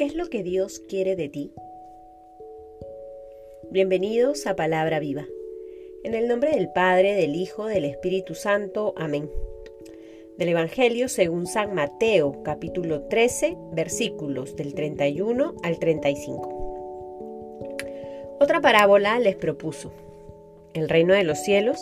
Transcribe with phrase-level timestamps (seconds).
[0.00, 1.52] ¿Qué es lo que Dios quiere de ti?
[3.70, 5.26] Bienvenidos a Palabra Viva.
[6.04, 8.94] En el nombre del Padre, del Hijo, del Espíritu Santo.
[8.96, 9.30] Amén.
[10.38, 18.38] Del Evangelio según San Mateo, capítulo 13, versículos del 31 al 35.
[18.40, 19.92] Otra parábola les propuso.
[20.72, 21.78] El reino de los cielos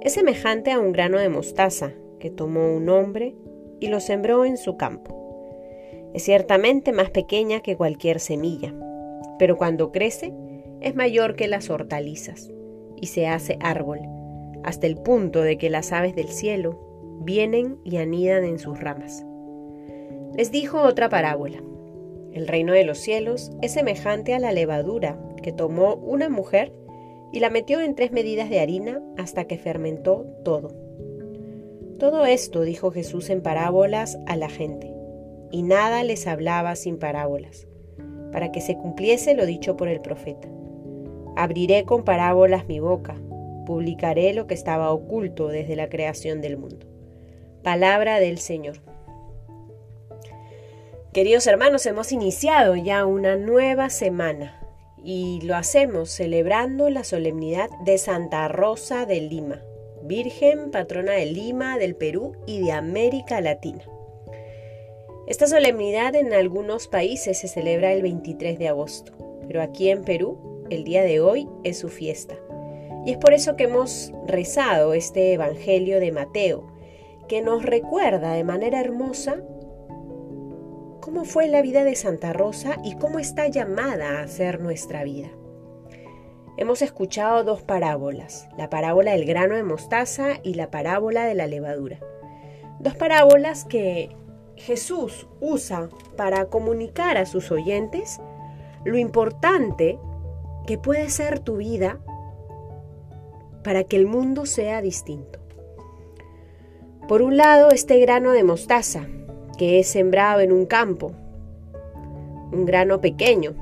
[0.00, 3.36] es semejante a un grano de mostaza que tomó un hombre
[3.78, 5.21] y lo sembró en su campo.
[6.14, 8.74] Es ciertamente más pequeña que cualquier semilla,
[9.38, 10.34] pero cuando crece
[10.80, 12.50] es mayor que las hortalizas
[13.00, 14.00] y se hace árbol,
[14.62, 16.78] hasta el punto de que las aves del cielo
[17.20, 19.24] vienen y anidan en sus ramas.
[20.34, 21.62] Les dijo otra parábola.
[22.32, 26.72] El reino de los cielos es semejante a la levadura que tomó una mujer
[27.32, 30.68] y la metió en tres medidas de harina hasta que fermentó todo.
[31.98, 34.91] Todo esto dijo Jesús en parábolas a la gente,
[35.52, 37.68] y nada les hablaba sin parábolas,
[38.32, 40.48] para que se cumpliese lo dicho por el profeta.
[41.36, 43.14] Abriré con parábolas mi boca,
[43.66, 46.86] publicaré lo que estaba oculto desde la creación del mundo.
[47.62, 48.80] Palabra del Señor.
[51.12, 54.58] Queridos hermanos, hemos iniciado ya una nueva semana
[55.04, 59.60] y lo hacemos celebrando la solemnidad de Santa Rosa de Lima,
[60.02, 63.84] Virgen, patrona de Lima, del Perú y de América Latina.
[65.26, 69.12] Esta solemnidad en algunos países se celebra el 23 de agosto,
[69.46, 72.34] pero aquí en Perú el día de hoy es su fiesta.
[73.06, 76.66] Y es por eso que hemos rezado este Evangelio de Mateo,
[77.28, 79.36] que nos recuerda de manera hermosa
[81.00, 85.28] cómo fue la vida de Santa Rosa y cómo está llamada a ser nuestra vida.
[86.56, 91.46] Hemos escuchado dos parábolas, la parábola del grano de mostaza y la parábola de la
[91.46, 92.00] levadura.
[92.80, 94.16] Dos parábolas que
[94.64, 98.20] Jesús usa para comunicar a sus oyentes
[98.84, 99.98] lo importante
[100.68, 101.98] que puede ser tu vida
[103.64, 105.40] para que el mundo sea distinto.
[107.08, 109.08] Por un lado, este grano de mostaza,
[109.58, 111.10] que es sembrado en un campo,
[112.52, 113.54] un grano pequeño,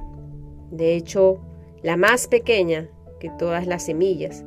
[0.71, 1.41] de hecho,
[1.83, 4.45] la más pequeña que todas las semillas.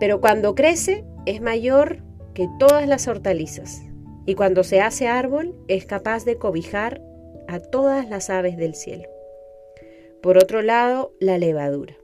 [0.00, 1.98] Pero cuando crece es mayor
[2.34, 3.82] que todas las hortalizas
[4.26, 7.00] y cuando se hace árbol es capaz de cobijar
[7.48, 9.08] a todas las aves del cielo.
[10.22, 11.96] Por otro lado, la levadura.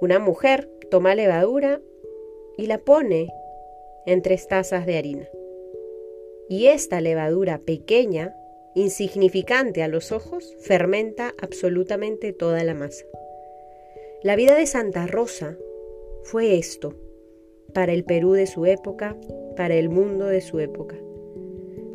[0.00, 1.80] Una mujer toma levadura
[2.56, 3.28] y la pone
[4.06, 5.28] en tres tazas de harina.
[6.48, 8.34] Y esta levadura pequeña
[8.74, 13.04] insignificante a los ojos, fermenta absolutamente toda la masa.
[14.22, 15.56] La vida de Santa Rosa
[16.22, 16.94] fue esto,
[17.74, 19.16] para el Perú de su época,
[19.58, 20.94] para el mundo de su época.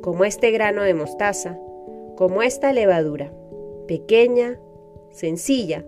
[0.01, 1.57] Como este grano de mostaza,
[2.17, 3.33] como esta levadura,
[3.87, 4.59] pequeña,
[5.11, 5.85] sencilla,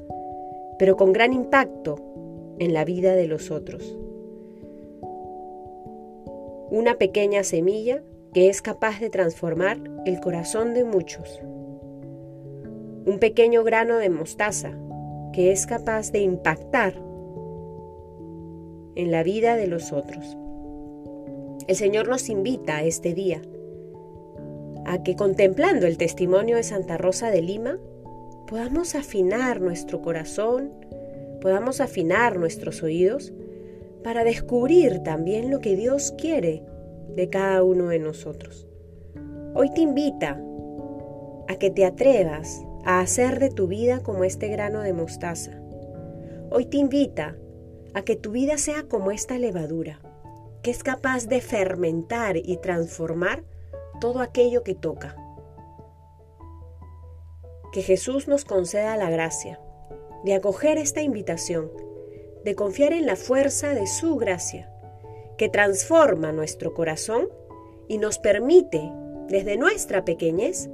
[0.80, 1.97] pero con gran impacto
[2.59, 4.00] en la vida de los otros.
[6.72, 8.02] Una pequeña semilla
[8.34, 11.42] que es capaz de transformar el corazón de muchos.
[13.06, 14.72] Un pequeño grano de mostaza
[15.34, 16.94] que es capaz de impactar
[18.96, 20.38] en la vida de los otros.
[21.68, 23.42] El Señor nos invita este día
[24.86, 27.80] a que contemplando el testimonio de Santa Rosa de Lima,
[28.48, 30.72] podamos afinar nuestro corazón,
[31.42, 33.34] podamos afinar nuestros oídos
[34.04, 36.64] para descubrir también lo que Dios quiere
[37.16, 38.68] de cada uno de nosotros.
[39.56, 40.40] Hoy te invita
[41.48, 45.59] a que te atrevas a hacer de tu vida como este grano de mostaza.
[46.52, 47.36] Hoy te invita
[47.96, 50.00] a que tu vida sea como esta levadura,
[50.66, 53.44] que es capaz de fermentar y transformar
[54.02, 55.16] todo aquello que toca.
[57.72, 59.59] Que Jesús nos conceda la gracia
[60.24, 61.70] de acoger esta invitación,
[62.44, 64.74] de confiar en la fuerza de su gracia
[65.38, 67.30] que transforma nuestro corazón
[67.88, 68.92] y nos permite,
[69.28, 70.72] desde nuestra pequeñez,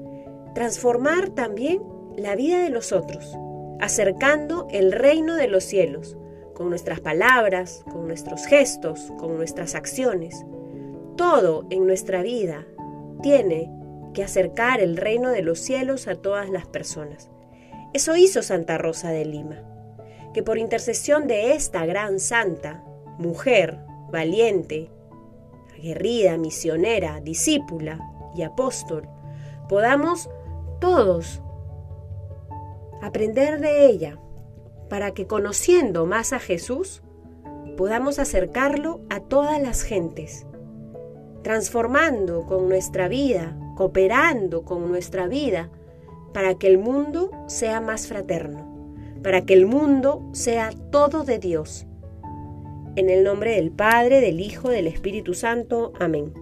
[0.56, 1.84] transformar también
[2.16, 3.38] la vida de los otros,
[3.82, 6.16] acercando el reino de los cielos,
[6.62, 10.46] con nuestras palabras, con nuestros gestos, con nuestras acciones.
[11.18, 12.68] Todo en nuestra vida
[13.24, 13.72] tiene
[14.14, 17.32] que acercar el reino de los cielos a todas las personas.
[17.94, 19.64] Eso hizo Santa Rosa de Lima,
[20.36, 22.84] que por intercesión de esta gran santa,
[23.18, 23.80] mujer,
[24.12, 24.92] valiente,
[25.76, 28.00] aguerrida, misionera, discípula
[28.36, 29.10] y apóstol,
[29.68, 30.30] podamos
[30.80, 31.42] todos
[33.02, 34.20] aprender de ella
[34.92, 37.02] para que conociendo más a Jesús,
[37.78, 40.46] podamos acercarlo a todas las gentes,
[41.44, 45.70] transformando con nuestra vida, cooperando con nuestra vida
[46.34, 48.94] para que el mundo sea más fraterno,
[49.24, 51.88] para que el mundo sea todo de Dios.
[52.98, 55.94] En el nombre del Padre, del Hijo, del Espíritu Santo.
[56.02, 56.34] Amén.